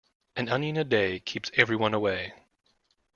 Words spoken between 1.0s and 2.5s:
keeps everyone away.